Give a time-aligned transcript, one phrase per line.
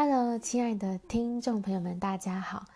[0.00, 2.66] Hello，亲爱的听众朋友们，大家好。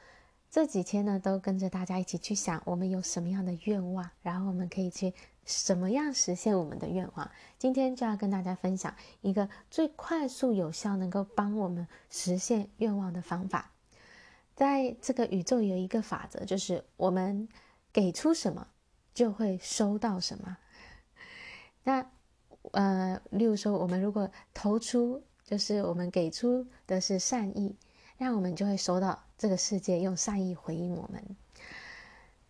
[0.50, 5.14] 这几天呢，都跟着大家一起去想，我们有什么样的愿望，然后我们可以去
[5.44, 7.30] 什么样实现我们的愿望。
[7.60, 13.70] 今天就要跟大家分享一个最快速有效能够帮我们实现愿望的方法。
[14.56, 17.48] 在这个宇宙有一个法则，就是我们
[17.92, 18.66] 给出什么，
[19.14, 20.56] 就会收到什么。
[21.84, 22.04] 那
[22.72, 25.22] 呃，例如说，我们如果投出。
[25.44, 27.76] 就是我们给出的是善意，
[28.18, 31.36] 那我们就会收到这个世界用善意回应我们。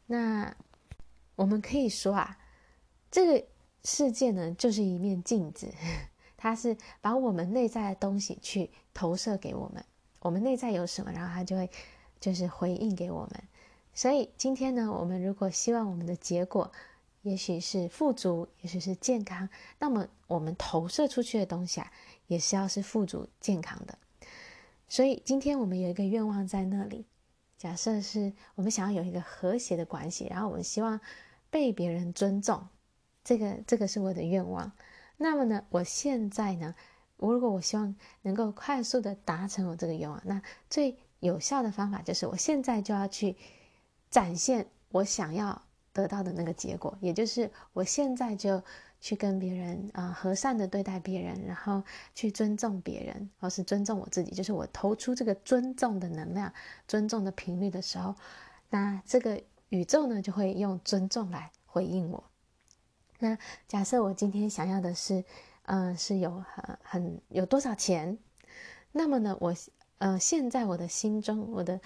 [0.06, 0.54] 那
[1.34, 2.38] 我们可以说啊，
[3.10, 3.46] 这个
[3.84, 5.72] 世界呢，就是一面镜子，
[6.36, 9.84] 它是把我们内在的东西去投射给我们。
[10.20, 11.70] 我们内在有什么，然后它就会
[12.20, 13.42] 就是回应给我们。
[13.94, 16.70] 所以今天呢，我们如果希望我们的结果，
[17.22, 21.90] 也许是富足，也许是健康，那么我们投射出去的东西啊。
[22.28, 23.98] 也是要是富足健康的，
[24.88, 27.04] 所以今天我们有一个愿望在那里。
[27.58, 30.98] 假设是我们想要有一个和谐的关系，然后我们希望
[31.50, 32.68] 被别人尊重，
[33.22, 34.72] 这个这个是我的愿望。
[35.18, 36.74] 那么呢，我现在呢，
[37.18, 43.36] 我如果我希望能够快速的达成我这个愿望，那最有效的方法就是我现在就要去
[44.08, 45.60] 展现我想要
[45.92, 48.62] 得到的那个结果，也就是我现在就。
[49.04, 51.82] 去跟别人啊、和善的对待别人，然后
[52.14, 56.52] 去尊重别人，或是尊重我自己，就是我投出这个尊重的能量、
[56.86, 58.14] 尊重的频率的时候，
[58.70, 62.22] 那这个宇宙呢就会用尊重来回应我。
[63.18, 65.24] 那假设我今天想要的是，
[65.64, 68.16] 嗯、是有很很有多少钱，
[68.92, 69.52] 那么呢，我
[69.98, 71.80] 呃现在我的心中，我的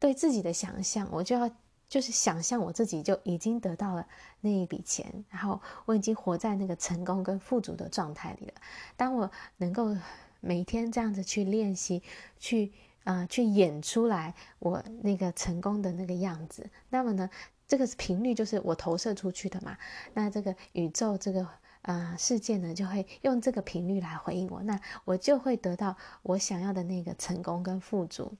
[0.00, 1.48] 对自己的想象，我就要。
[1.88, 4.06] 就是想象我自己就已经得到了
[4.40, 8.54] 那一笔钱，然后我已经活在那个成功跟富足的状态里了。
[8.96, 9.96] 当我能够
[10.40, 12.02] 每天这样子去练习，
[12.40, 12.72] 去
[13.04, 17.30] 啊、去演出来我那个成功的那个样子，那么呢，
[17.68, 19.78] 这个频率就是我投射出去的嘛。
[20.14, 21.42] 那这个宇宙这个
[21.82, 28.34] 啊、呃、世界呢，就会用这个频率来回应我，那我就会得到我想要的那个成功跟富足。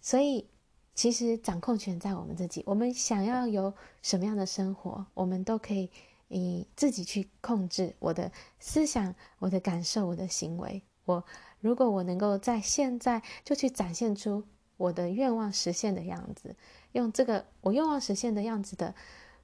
[0.00, 0.48] 所以。
[0.96, 5.90] 其实掌控权在我们自己，我们想要有什么样的生活，我们都可以
[6.28, 10.82] 以自己去控制我的思想、我的感受、我的行为。
[11.04, 11.22] 我
[11.60, 14.42] 如果我能够在现在就去展现出
[14.78, 16.56] 我的愿望实现的样子，
[16.92, 18.94] 用这个我愿望实现的样子的，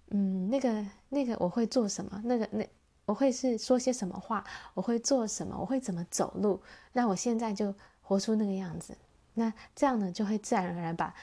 [0.09, 2.23] 嗯，那个那个我会做什么？
[2.25, 2.67] 那个那
[3.05, 4.43] 我会是说些什么话？
[4.73, 5.55] 我会做什么？
[5.61, 6.62] 我会怎么走路？
[6.95, 8.97] 那我现在就活出那个样子。
[9.35, 11.15] 那这样呢，就会自然而然把。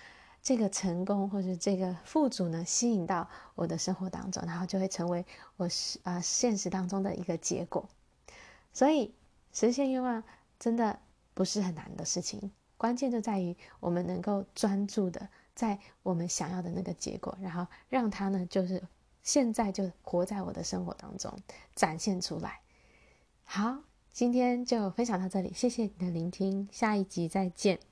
[0.50, 5.24] 这个成功或者这个富足呢，吸引到我的生活当中，然后就会成为
[5.58, 7.88] 我是啊、现实当中的一个结果。
[8.74, 9.14] 所以
[9.54, 10.24] 实现愿望
[10.58, 10.98] 真的
[11.36, 18.82] 不是很难的事情，关键就在于我们能够专注的在我们想要的那个结果，然后让它呢就是
[19.22, 21.32] 现在就活在我的生活当中
[21.76, 22.62] 展现出来。
[23.44, 27.89] 好，今天就分享到这里，谢谢你的聆听，下一集再见。